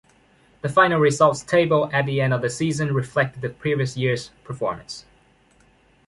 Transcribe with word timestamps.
The 0.61 0.67
final 0.69 0.99
results 0.99 1.43
table 1.43 1.87
at 1.93 2.07
the 2.07 2.21
end 2.21 2.33
of 2.33 2.41
the 2.41 2.49
season 2.49 2.91
reflected 2.91 3.43
the 3.43 3.49
previous 3.49 3.95
year’s 3.95 4.31
performance. 4.43 5.05